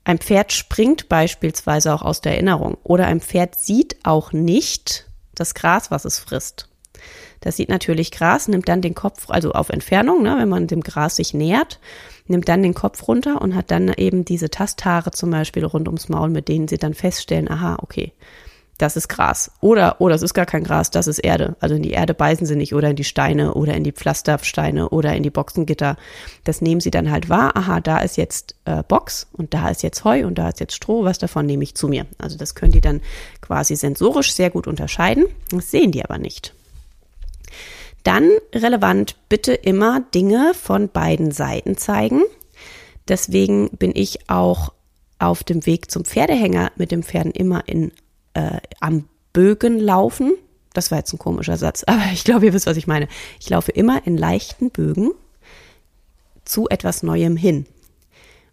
Ein 0.09 0.17
Pferd 0.17 0.53
springt 0.53 1.07
beispielsweise 1.07 1.93
auch 1.93 2.01
aus 2.01 2.19
der 2.19 2.31
Erinnerung 2.31 2.79
oder 2.83 3.05
ein 3.05 3.21
Pferd 3.21 3.59
sieht 3.59 3.95
auch 4.01 4.31
nicht 4.31 5.07
das 5.35 5.53
Gras, 5.53 5.91
was 5.91 6.03
es 6.03 6.17
frisst. 6.17 6.67
Das 7.41 7.57
sieht 7.57 7.69
natürlich 7.69 8.09
Gras, 8.09 8.47
nimmt 8.47 8.67
dann 8.67 8.81
den 8.81 8.95
Kopf, 8.95 9.29
also 9.29 9.51
auf 9.51 9.69
Entfernung, 9.69 10.23
ne, 10.23 10.35
wenn 10.39 10.49
man 10.49 10.65
dem 10.65 10.81
Gras 10.81 11.17
sich 11.17 11.35
nähert, 11.35 11.79
nimmt 12.25 12.49
dann 12.49 12.63
den 12.63 12.73
Kopf 12.73 13.07
runter 13.07 13.39
und 13.39 13.53
hat 13.53 13.69
dann 13.69 13.93
eben 13.93 14.25
diese 14.25 14.49
Tasthaare 14.49 15.11
zum 15.11 15.29
Beispiel 15.29 15.63
rund 15.63 15.87
ums 15.87 16.09
Maul, 16.09 16.29
mit 16.31 16.47
denen 16.47 16.67
sie 16.67 16.79
dann 16.79 16.95
feststellen, 16.95 17.47
aha, 17.47 17.77
okay, 17.79 18.11
das 18.79 18.95
ist 18.95 19.09
Gras. 19.09 19.51
Oder, 19.59 19.97
oh, 19.99 20.07
das 20.07 20.21
ist 20.21 20.33
gar 20.33 20.45
kein 20.45 20.63
Gras, 20.63 20.89
das 20.89 21.07
ist 21.07 21.19
Erde. 21.19 21.57
Also 21.59 21.75
in 21.75 21.83
die 21.83 21.91
Erde 21.91 22.13
beißen 22.13 22.47
sie 22.47 22.55
nicht 22.55 22.73
oder 22.73 22.89
in 22.89 22.95
die 22.95 23.03
Steine 23.03 23.53
oder 23.53 23.73
in 23.75 23.83
die 23.83 23.91
Pflastersteine 23.91 24.89
oder 24.89 25.13
in 25.13 25.21
die 25.21 25.29
Boxengitter. 25.29 25.97
Das 26.45 26.61
nehmen 26.61 26.79
sie 26.79 26.89
dann 26.89 27.11
halt 27.11 27.27
wahr. 27.27 27.57
Aha, 27.57 27.81
da 27.81 27.99
ist 27.99 28.15
jetzt 28.15 28.55
äh, 28.63 28.81
Box 28.83 29.27
und 29.33 29.53
da 29.53 29.69
ist 29.69 29.83
jetzt 29.83 30.05
Heu 30.05 30.25
und 30.25 30.37
da 30.37 30.47
ist 30.47 30.61
jetzt 30.61 30.73
Stroh. 30.73 31.03
Was 31.03 31.19
davon 31.19 31.45
nehme 31.45 31.63
ich 31.63 31.75
zu 31.75 31.89
mir? 31.89 32.05
Also 32.17 32.37
das 32.37 32.55
können 32.55 32.71
die 32.71 32.79
dann 32.79 33.01
quasi 33.41 33.75
sensorisch 33.75 34.33
sehr 34.33 34.49
gut 34.49 34.65
unterscheiden. 34.65 35.25
Das 35.51 35.71
sehen 35.71 35.91
die 35.91 36.03
aber 36.03 36.17
nicht. 36.17 36.53
Dann 38.03 38.31
relevant 38.55 39.17
bitte 39.27 39.53
immer 39.53 39.99
Dinge 40.15 40.53
von 40.53 40.87
beiden 40.87 41.31
Seiten 41.31 41.75
zeigen. 41.75 42.21
Deswegen 43.09 43.71
bin 43.71 43.91
ich 43.93 44.29
auch 44.29 44.71
auf 45.19 45.43
dem 45.43 45.65
Weg 45.65 45.91
zum 45.91 46.05
Pferdehänger 46.05 46.71
mit 46.77 46.91
dem 46.91 47.03
Pferden 47.03 47.33
immer 47.33 47.67
in 47.67 47.91
äh, 48.39 48.59
am 48.79 49.05
Bögen 49.33 49.79
laufen. 49.79 50.33
Das 50.73 50.91
war 50.91 50.99
jetzt 50.99 51.13
ein 51.13 51.19
komischer 51.19 51.57
Satz, 51.57 51.83
aber 51.87 52.01
ich 52.13 52.23
glaube, 52.23 52.45
ihr 52.45 52.53
wisst, 52.53 52.67
was 52.67 52.77
ich 52.77 52.87
meine. 52.87 53.07
Ich 53.39 53.49
laufe 53.49 53.71
immer 53.71 54.05
in 54.05 54.17
leichten 54.17 54.69
Bögen 54.71 55.11
zu 56.45 56.67
etwas 56.69 57.03
Neuem 57.03 57.37
hin. 57.37 57.65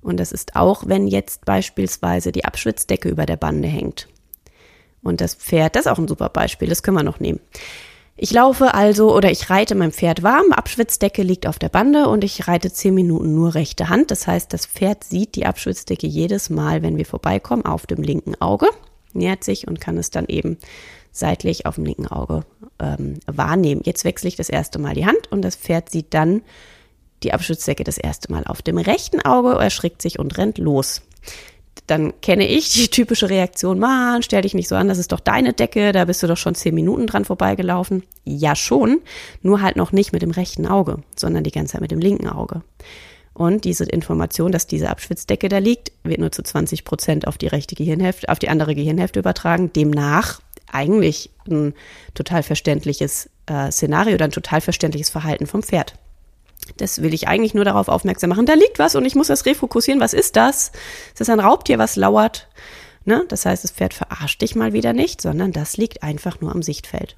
Und 0.03 0.19
das 0.19 0.31
ist 0.31 0.55
auch, 0.55 0.85
wenn 0.87 1.09
jetzt 1.09 1.45
beispielsweise 1.45 2.31
die 2.31 2.45
Abschwitzdecke 2.45 3.09
über 3.09 3.27
der 3.27 3.37
Bande 3.37 3.69
hängt. 3.69 4.09
Und 5.03 5.21
das 5.21 5.35
Pferd, 5.35 5.75
das 5.75 5.87
ist 5.87 5.93
auch 5.93 5.99
ein 5.99 6.09
super 6.09 6.29
Beispiel, 6.29 6.69
das 6.69 6.83
können 6.83 6.97
wir 6.97 7.03
noch 7.03 7.21
nehmen. 7.21 7.41
Ich 8.19 8.33
laufe 8.33 8.73
also 8.73 9.15
oder 9.15 9.31
ich 9.31 9.51
reite 9.51 9.75
mein 9.75 9.93
Pferd 9.93 10.23
warm, 10.23 10.53
Abschwitzdecke 10.53 11.23
liegt 11.23 11.47
auf 11.47 11.59
der 11.59 11.69
Bande 11.69 12.09
und 12.09 12.25
ich 12.25 12.49
reite 12.49 12.73
zehn 12.73 12.95
Minuten 12.95 13.35
nur 13.35 13.55
rechte 13.55 13.89
Hand. 13.89 14.11
Das 14.11 14.27
heißt, 14.27 14.53
das 14.53 14.65
Pferd 14.65 15.05
sieht 15.05 15.35
die 15.35 15.45
Abschwitzdecke 15.45 16.07
jedes 16.07 16.49
Mal, 16.49 16.83
wenn 16.83 16.97
wir 16.97 17.05
vorbeikommen, 17.05 17.67
auf 17.67 17.87
dem 17.87 18.03
linken 18.03 18.35
Auge 18.41 18.69
nähert 19.17 19.45
sich 19.45 19.67
und 19.67 19.81
kann 19.81 19.99
es 19.99 20.11
dann 20.11 20.27
eben 20.27 20.59
seitlich 21.13 21.67
auf 21.67 21.77
dem 21.77 21.87
linken 21.87 22.07
Auge 22.07 22.45
ähm, 22.79 23.21
wahrnehmen. 23.27 23.81
Jetzt 23.85 24.05
wechsle 24.05 24.29
ich 24.29 24.37
das 24.37 24.49
erste 24.49 24.79
Mal 24.79 24.95
die 24.95 25.07
Hand 25.07 25.31
und 25.31 25.43
das 25.43 25.57
Pferd 25.57 25.91
sieht 25.91 26.13
dann 26.13 26.43
die 27.23 27.33
Abschutzdecke 27.33 27.85
das 27.85 27.99
erste 27.99 28.31
Mal 28.31 28.45
auf 28.45 28.63
dem 28.63 28.79
rechten 28.79 29.21
Auge, 29.23 29.59
erschrickt 29.59 30.03
sich 30.03 30.19
und 30.19 30.37
rennt 30.37 30.59
los. 30.59 31.03
Dann 31.87 32.21
kenne 32.21 32.47
ich 32.47 32.73
die 32.73 32.89
typische 32.89 33.31
Reaktion, 33.31 33.79
Mann, 33.79 34.23
stell 34.23 34.43
dich 34.43 34.55
nicht 34.55 34.69
so 34.69 34.75
an, 34.75 34.89
das 34.89 34.99
ist 34.99 35.13
doch 35.13 35.21
deine 35.21 35.53
Decke, 35.53 35.93
da 35.93 36.05
bist 36.05 36.23
du 36.23 36.27
doch 36.27 36.37
schon 36.37 36.55
zehn 36.55 36.75
Minuten 36.75 37.07
dran 37.07 37.25
vorbeigelaufen. 37.25 38.03
Ja 38.25 38.57
schon, 38.57 39.01
nur 39.43 39.63
halt 39.63 39.77
noch 39.77 39.93
nicht 39.93 40.13
mit 40.13 40.23
dem 40.23 40.33
rechten 40.33 40.67
Auge, 40.67 40.99
sondern 41.15 41.45
die 41.45 41.53
ganze 41.53 41.73
Zeit 41.73 41.81
mit 41.81 41.93
dem 41.93 42.01
linken 42.01 42.29
Auge. 42.29 42.63
Und 43.37 43.67
diese 43.67 43.85
Information, 43.85 44.51
dass 44.51 44.67
diese 44.67 44.89
Abschwitzdecke 44.89 45.51
da 45.51 45.59
liegt, 45.59 45.93
wird 46.05 46.21
nur 46.21 46.33
zu 46.33 46.43
20 46.43 46.85
Prozent 46.85 47.27
auf 47.27 47.37
die 47.37 47.49
rechte 47.49 47.75
Gehirnhälfte, 47.75 48.31
auf 48.31 48.39
die 48.39 48.49
andere 48.49 48.75
Gehirnhälfte 48.75 49.19
übertragen. 49.19 49.71
Demnach 49.75 50.41
eigentlich 50.73 51.29
ein 51.47 51.75
total 52.15 52.43
verständliches 52.43 53.29
äh, 53.45 53.71
Szenario, 53.71 54.15
oder 54.15 54.25
ein 54.25 54.31
total 54.31 54.63
verständliches 54.63 55.11
Verhalten 55.11 55.47
vom 55.47 55.63
Pferd. 55.63 55.97
Das 56.79 57.03
will 57.03 57.13
ich 57.13 57.29
eigentlich 57.29 57.53
nur 57.53 57.67
darauf 57.67 57.89
aufmerksam 57.89 58.31
machen. 58.31 58.47
Da 58.47 58.55
liegt 58.55 58.79
was 58.79 58.95
und 58.95 59.05
ich 59.05 59.15
muss 59.15 59.27
das 59.27 59.45
refokussieren. 59.45 60.01
Was 60.01 60.15
ist 60.15 60.37
das? 60.37 60.73
Ist 61.09 61.21
das 61.21 61.29
ein 61.29 61.39
Raubtier, 61.39 61.77
was 61.79 61.97
lauert? 61.97 62.49
Ne? 63.05 63.27
Das 63.29 63.45
heißt, 63.45 63.65
das 63.65 63.71
Pferd 63.71 63.93
verarscht 63.93 64.41
dich 64.41 64.55
mal 64.55 64.73
wieder 64.73 64.95
nicht, 64.95 65.21
sondern 65.21 65.53
das 65.53 65.77
liegt 65.77 66.03
einfach 66.03 66.41
nur 66.41 66.53
am 66.53 66.63
Sichtfeld. 66.63 67.17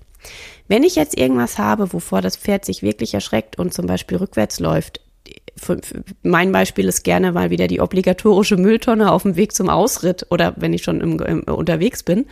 Wenn 0.66 0.82
ich 0.82 0.96
jetzt 0.96 1.16
irgendwas 1.16 1.58
habe, 1.58 1.92
wovor 1.92 2.22
das 2.22 2.37
Pferd 2.37 2.64
sich 2.64 2.82
wirklich 2.82 3.14
erschreckt 3.14 3.56
und 3.56 3.72
zum 3.72 3.87
Beispiel 3.87 4.18
rückwärts 4.18 4.58
läuft, 4.58 5.00
mein 6.23 6.53
Beispiel 6.53 6.87
ist 6.87 7.05
gerne 7.05 7.33
mal 7.33 7.50
wieder 7.50 7.67
die 7.67 7.81
obligatorische 7.81 8.57
Mülltonne 8.57 9.11
auf 9.11 9.23
dem 9.23 9.37
Weg 9.37 9.55
zum 9.55 9.69
Ausritt 9.69 10.27
oder 10.31 10.55
wenn 10.57 10.73
ich 10.73 10.83
schon 10.83 11.00
im, 11.00 11.21
im, 11.21 11.43
unterwegs 11.43 12.03
bin. 12.03 12.27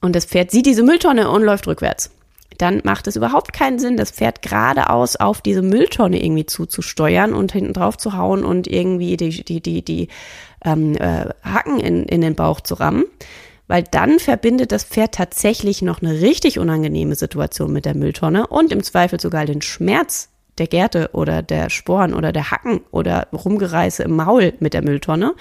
Und 0.00 0.16
das 0.16 0.24
Pferd 0.24 0.50
sieht 0.50 0.66
diese 0.66 0.82
Mülltonne 0.82 1.30
und 1.30 1.42
läuft 1.42 1.66
rückwärts. 1.66 2.10
Dann 2.58 2.82
macht 2.84 3.06
es 3.06 3.16
überhaupt 3.16 3.52
keinen 3.52 3.78
Sinn, 3.78 3.96
das 3.96 4.10
Pferd 4.10 4.42
geradeaus 4.42 5.16
auf 5.16 5.40
diese 5.40 5.62
Mülltonne 5.62 6.22
irgendwie 6.22 6.46
zuzusteuern 6.46 7.32
und 7.32 7.52
hinten 7.52 7.72
drauf 7.72 7.96
zu 7.96 8.16
hauen 8.16 8.44
und 8.44 8.66
irgendwie 8.66 9.16
die, 9.16 9.44
die, 9.44 9.60
die, 9.60 9.82
die 9.82 10.08
ähm, 10.64 10.94
äh, 10.96 11.26
Hacken 11.42 11.80
in, 11.80 12.04
in 12.04 12.20
den 12.20 12.34
Bauch 12.34 12.60
zu 12.60 12.74
rammen. 12.74 13.04
Weil 13.66 13.84
dann 13.84 14.18
verbindet 14.18 14.72
das 14.72 14.84
Pferd 14.84 15.14
tatsächlich 15.14 15.80
noch 15.80 16.02
eine 16.02 16.20
richtig 16.20 16.58
unangenehme 16.58 17.14
Situation 17.14 17.72
mit 17.72 17.84
der 17.84 17.94
Mülltonne 17.94 18.46
und 18.48 18.72
im 18.72 18.82
Zweifel 18.82 19.20
sogar 19.20 19.46
den 19.46 19.62
Schmerz 19.62 20.28
der 20.60 20.68
Gärte 20.68 21.10
oder 21.12 21.42
der 21.42 21.70
Sporen 21.70 22.14
oder 22.14 22.32
der 22.32 22.50
Hacken 22.52 22.82
oder 22.92 23.26
Rumgereiße 23.32 24.04
im 24.04 24.14
Maul 24.14 24.52
mit 24.60 24.74
der 24.74 24.82
Mülltonne. 24.82 25.34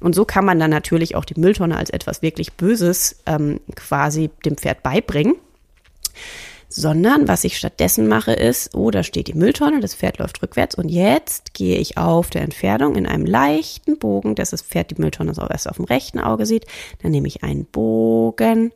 Und 0.00 0.14
so 0.14 0.24
kann 0.24 0.44
man 0.44 0.60
dann 0.60 0.70
natürlich 0.70 1.16
auch 1.16 1.24
die 1.24 1.40
Mülltonne 1.40 1.76
als 1.76 1.90
etwas 1.90 2.22
wirklich 2.22 2.52
Böses 2.52 3.22
ähm, 3.26 3.58
quasi 3.74 4.30
dem 4.44 4.56
Pferd 4.56 4.82
beibringen. 4.82 5.34
sondern 6.68 7.28
was 7.28 7.44
ich 7.44 7.56
stattdessen 7.56 8.08
mache 8.08 8.32
ist, 8.32 8.74
oh, 8.74 8.90
da 8.90 9.02
steht 9.02 9.28
die 9.28 9.34
Mülltonne, 9.34 9.80
das 9.80 9.94
Pferd 9.94 10.18
läuft 10.18 10.42
rückwärts 10.42 10.74
und 10.74 10.88
jetzt 10.88 11.54
gehe 11.54 11.78
ich 11.78 11.96
auf 11.96 12.28
der 12.28 12.42
Entfernung 12.42 12.96
in 12.96 13.06
einem 13.06 13.24
leichten 13.24 13.98
Bogen, 13.98 14.34
dass 14.34 14.50
das 14.50 14.62
Pferd 14.62 14.90
die 14.90 15.00
Mülltonne 15.00 15.32
so 15.32 15.46
erst 15.48 15.68
auf 15.70 15.76
dem 15.76 15.84
rechten 15.86 16.18
Auge 16.18 16.44
sieht, 16.44 16.66
dann 17.02 17.12
nehme 17.12 17.28
ich 17.28 17.42
einen 17.42 17.64
Bogen 17.66 18.72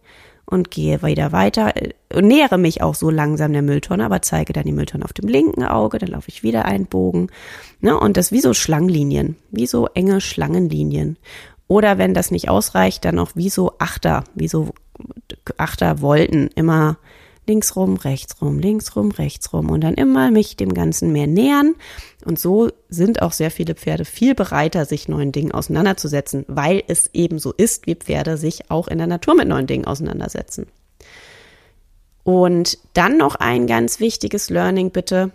und 0.50 0.70
gehe 0.70 1.02
wieder 1.02 1.32
weiter 1.32 1.72
und 2.12 2.26
nähere 2.26 2.58
mich 2.58 2.82
auch 2.82 2.94
so 2.94 3.10
langsam 3.10 3.52
der 3.52 3.62
Mülltonne, 3.62 4.04
aber 4.04 4.22
zeige 4.22 4.52
dann 4.52 4.64
die 4.64 4.72
Mülltonne 4.72 5.04
auf 5.04 5.12
dem 5.12 5.28
linken 5.28 5.64
Auge, 5.64 5.98
dann 5.98 6.10
laufe 6.10 6.28
ich 6.28 6.42
wieder 6.42 6.64
einen 6.64 6.86
Bogen. 6.86 7.28
Ne? 7.80 7.98
Und 7.98 8.16
das 8.16 8.32
wie 8.32 8.40
so 8.40 8.52
Schlangenlinien, 8.52 9.36
wie 9.50 9.66
so 9.66 9.86
enge 9.94 10.20
Schlangenlinien. 10.20 11.16
Oder 11.68 11.98
wenn 11.98 12.14
das 12.14 12.30
nicht 12.30 12.48
ausreicht, 12.48 13.04
dann 13.04 13.18
auch 13.18 13.30
wie 13.34 13.48
so 13.48 13.74
Achter, 13.78 14.24
wie 14.34 14.48
so 14.48 14.74
Achtervolten, 15.56 16.50
immer 16.56 16.98
links 17.50 17.74
rum, 17.74 17.96
rechts 17.96 18.40
rum, 18.40 18.60
links 18.60 18.94
rum, 18.94 19.10
rechts 19.10 19.52
rum 19.52 19.70
und 19.70 19.80
dann 19.80 19.94
immer 19.94 20.30
mich 20.30 20.56
dem 20.56 20.72
Ganzen 20.72 21.10
mehr 21.10 21.26
nähern. 21.26 21.74
Und 22.24 22.38
so 22.38 22.70
sind 22.88 23.22
auch 23.22 23.32
sehr 23.32 23.50
viele 23.50 23.74
Pferde 23.74 24.04
viel 24.04 24.36
bereiter, 24.36 24.84
sich 24.84 25.08
neuen 25.08 25.32
Dingen 25.32 25.50
auseinanderzusetzen, 25.50 26.44
weil 26.46 26.84
es 26.86 27.10
eben 27.12 27.40
so 27.40 27.52
ist, 27.52 27.88
wie 27.88 27.96
Pferde 27.96 28.36
sich 28.36 28.70
auch 28.70 28.86
in 28.86 28.98
der 28.98 29.08
Natur 29.08 29.34
mit 29.34 29.48
neuen 29.48 29.66
Dingen 29.66 29.84
auseinandersetzen. 29.84 30.68
Und 32.22 32.78
dann 32.92 33.16
noch 33.16 33.34
ein 33.34 33.66
ganz 33.66 33.98
wichtiges 33.98 34.48
Learning 34.48 34.92
bitte. 34.92 35.32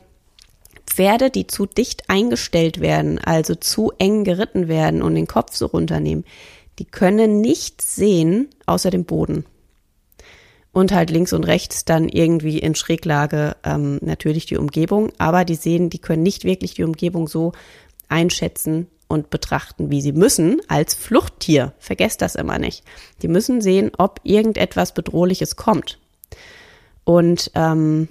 Pferde, 0.87 1.29
die 1.29 1.47
zu 1.47 1.65
dicht 1.65 2.09
eingestellt 2.09 2.79
werden, 2.79 3.19
also 3.19 3.55
zu 3.55 3.91
eng 3.97 4.23
geritten 4.23 4.69
werden 4.69 5.01
und 5.01 5.15
den 5.15 5.27
Kopf 5.27 5.53
so 5.53 5.65
runternehmen, 5.65 6.23
die 6.79 6.85
können 6.85 7.41
nichts 7.41 7.97
sehen 7.97 8.47
außer 8.67 8.89
dem 8.89 9.03
Boden 9.03 9.45
und 10.75 10.91
halt 10.91 11.09
links 11.09 11.31
und 11.31 11.45
rechts 11.45 11.85
dann 11.85 12.09
irgendwie 12.09 12.59
in 12.59 12.75
Schräglage 12.75 13.55
ähm, 13.63 13.97
natürlich 14.01 14.45
die 14.45 14.57
Umgebung. 14.57 15.13
Aber 15.17 15.45
die 15.45 15.55
sehen, 15.55 15.89
die 15.89 15.99
können 15.99 16.21
nicht 16.21 16.43
wirklich 16.43 16.73
die 16.73 16.83
Umgebung 16.83 17.29
so 17.29 17.53
einschätzen 18.09 18.87
und 19.07 19.29
betrachten, 19.29 19.89
wie 19.89 20.01
sie 20.01 20.11
müssen 20.11 20.59
als 20.67 20.93
Fluchttier. 20.93 21.71
Vergesst 21.79 22.21
das 22.21 22.35
immer 22.35 22.59
nicht. 22.59 22.83
Die 23.21 23.29
müssen 23.29 23.61
sehen, 23.61 23.93
ob 23.97 24.19
irgendetwas 24.23 24.93
Bedrohliches 24.93 25.55
kommt. 25.55 25.97
Und 27.05 27.51
ähm, 27.55 28.09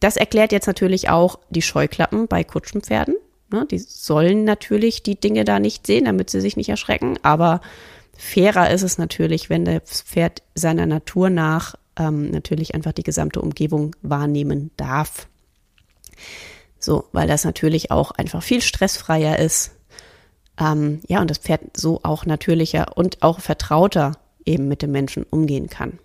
das 0.00 0.16
erklärt 0.16 0.50
jetzt 0.50 0.66
natürlich 0.66 1.10
auch 1.10 1.38
die 1.48 1.62
Scheuklappen 1.62 2.26
bei 2.26 2.42
Kutschenpferden. 2.42 3.14
Ne, 3.52 3.66
die 3.70 3.78
sollen 3.78 4.42
natürlich 4.42 5.04
die 5.04 5.20
Dinge 5.20 5.44
da 5.44 5.60
nicht 5.60 5.86
sehen, 5.86 6.06
damit 6.06 6.28
sie 6.30 6.40
sich 6.40 6.56
nicht 6.56 6.70
erschrecken. 6.70 7.20
Aber 7.22 7.60
fairer 8.16 8.68
ist 8.72 8.82
es 8.82 8.98
natürlich, 8.98 9.48
wenn 9.48 9.64
das 9.64 10.02
Pferd 10.02 10.42
seiner 10.56 10.86
Natur 10.86 11.30
nach 11.30 11.76
ähm, 12.00 12.30
natürlich 12.30 12.74
einfach 12.74 12.92
die 12.92 13.02
gesamte 13.02 13.40
Umgebung 13.40 13.94
wahrnehmen 14.02 14.70
darf. 14.76 15.28
So, 16.78 17.04
weil 17.12 17.28
das 17.28 17.44
natürlich 17.44 17.90
auch 17.90 18.10
einfach 18.10 18.42
viel 18.42 18.62
stressfreier 18.62 19.38
ist. 19.38 19.72
Ähm, 20.58 21.00
ja, 21.06 21.20
und 21.20 21.30
das 21.30 21.38
Pferd 21.38 21.76
so 21.76 22.00
auch 22.02 22.24
natürlicher 22.24 22.96
und 22.96 23.22
auch 23.22 23.40
vertrauter 23.40 24.12
eben 24.46 24.66
mit 24.66 24.80
dem 24.80 24.90
Menschen 24.90 25.24
umgehen 25.24 25.68
kann. 25.68 25.98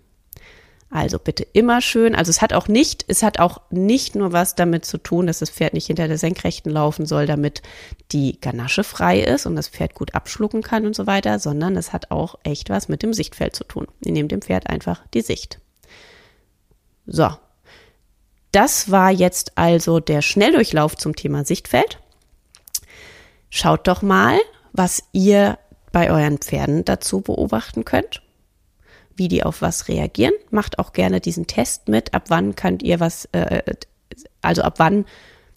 Also 0.90 1.18
bitte 1.18 1.46
immer 1.52 1.80
schön. 1.80 2.14
Also 2.14 2.30
es 2.30 2.40
hat 2.42 2.52
auch 2.52 2.68
nicht, 2.68 3.04
es 3.08 3.22
hat 3.22 3.40
auch 3.40 3.60
nicht 3.70 4.14
nur 4.14 4.32
was 4.32 4.54
damit 4.54 4.84
zu 4.84 4.98
tun, 4.98 5.26
dass 5.26 5.40
das 5.40 5.50
Pferd 5.50 5.74
nicht 5.74 5.88
hinter 5.88 6.06
der 6.08 6.18
Senkrechten 6.18 6.70
laufen 6.70 7.06
soll, 7.06 7.26
damit 7.26 7.62
die 8.12 8.40
Ganasche 8.40 8.84
frei 8.84 9.20
ist 9.20 9.46
und 9.46 9.56
das 9.56 9.68
Pferd 9.68 9.94
gut 9.94 10.14
abschlucken 10.14 10.62
kann 10.62 10.86
und 10.86 10.94
so 10.94 11.06
weiter, 11.06 11.38
sondern 11.38 11.76
es 11.76 11.92
hat 11.92 12.10
auch 12.10 12.38
echt 12.44 12.70
was 12.70 12.88
mit 12.88 13.02
dem 13.02 13.14
Sichtfeld 13.14 13.56
zu 13.56 13.64
tun. 13.64 13.88
Ihr 14.04 14.12
nehmt 14.12 14.30
dem 14.30 14.42
Pferd 14.42 14.68
einfach 14.68 15.02
die 15.12 15.22
Sicht. 15.22 15.58
So. 17.06 17.30
Das 18.52 18.90
war 18.90 19.10
jetzt 19.10 19.52
also 19.56 20.00
der 20.00 20.22
Schnelldurchlauf 20.22 20.96
zum 20.96 21.14
Thema 21.14 21.44
Sichtfeld. 21.44 21.98
Schaut 23.50 23.86
doch 23.86 24.02
mal, 24.02 24.38
was 24.72 25.02
ihr 25.12 25.58
bei 25.92 26.10
euren 26.10 26.38
Pferden 26.38 26.84
dazu 26.84 27.20
beobachten 27.20 27.84
könnt, 27.84 28.22
wie 29.14 29.28
die 29.28 29.44
auf 29.44 29.62
was 29.62 29.88
reagieren. 29.88 30.34
Macht 30.50 30.78
auch 30.78 30.92
gerne 30.92 31.20
diesen 31.20 31.46
Test 31.46 31.88
mit, 31.88 32.14
ab 32.14 32.24
wann 32.28 32.54
könnt 32.56 32.82
ihr 32.82 33.00
was, 33.00 33.26
äh, 33.32 33.62
also 34.42 34.62
ab 34.62 34.74
wann 34.78 35.04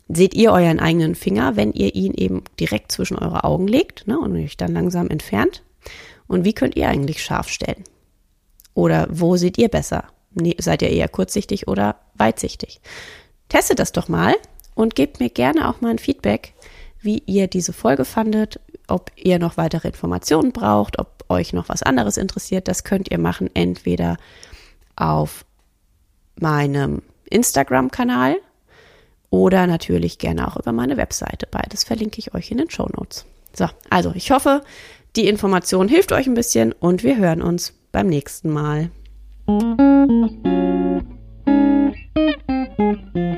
seht 0.08 0.34
ihr 0.34 0.52
euren 0.52 0.80
eigenen 0.80 1.16
Finger, 1.16 1.56
wenn 1.56 1.72
ihr 1.72 1.94
ihn 1.96 2.14
eben 2.14 2.44
direkt 2.60 2.92
zwischen 2.92 3.18
eure 3.18 3.44
Augen 3.44 3.68
legt 3.68 4.08
ne, 4.08 4.20
und 4.20 4.36
euch 4.36 4.58
dann 4.58 4.74
langsam 4.74 5.10
entfernt. 5.10 5.64
Und 6.28 6.46
wie 6.46 6.54
könnt 6.54 6.76
ihr 6.76 6.90
eigentlich 6.90 7.24
scharf 7.24 7.50
stellen? 7.50 7.84
Oder 8.74 9.08
wo 9.10 9.36
seht 9.38 9.58
ihr 9.58 9.70
besser? 9.70 10.06
Seid 10.60 10.82
ihr 10.82 10.90
eher 10.90 11.08
kurzsichtig 11.08 11.68
oder 11.68 11.96
weitsichtig? 12.16 12.82
Testet 13.50 13.80
das 13.80 13.92
doch 13.92 14.08
mal 14.08 14.36
und 14.76 14.96
gebt 14.96 15.20
mir 15.20 15.30
gerne 15.30 15.68
auch 15.68 15.82
mal 15.82 15.90
ein 15.90 16.00
Feedback, 16.00 16.54
wie 17.02 17.24
ihr 17.26 17.48
diese 17.48 17.74
Folge 17.74 18.06
fandet, 18.06 18.60
ob 18.88 19.12
ihr 19.16 19.40
noch 19.40 19.58
weitere 19.58 19.88
Informationen 19.88 20.52
braucht, 20.52 21.00
ob 21.00 21.26
euch 21.30 21.54
noch 21.54 21.70
was 21.70 21.84
anderes 21.84 22.18
interessiert. 22.18 22.68
Das 22.68 22.84
könnt 22.84 23.10
ihr 23.12 23.20
machen 23.20 23.50
entweder 23.54 24.18
auf 24.96 25.46
meinem 26.40 27.02
Instagram-Kanal 27.30 28.38
oder 29.30 29.68
natürlich 29.68 30.18
gerne 30.18 30.48
auch 30.48 30.58
über 30.58 30.72
meine 30.72 30.98
Webseite. 30.98 31.48
Beides 31.50 31.84
verlinke 31.84 32.20
ich 32.20 32.34
euch 32.34 32.52
in 32.52 32.58
den 32.58 32.70
Show 32.70 32.88
Notes. 32.96 33.26
So, 33.54 33.68
also 33.90 34.12
ich 34.16 34.32
hoffe, 34.32 34.64
die 35.16 35.28
Information 35.28 35.88
hilft 35.88 36.12
euch 36.12 36.28
ein 36.28 36.34
bisschen 36.34 36.72
und 36.74 37.04
wir 37.04 37.18
hören 37.18 37.42
uns 37.42 37.74
beim 37.92 38.08
nächsten 38.08 38.50
Mal. 38.50 38.92
Thank 39.50 39.80
you. 43.16 43.29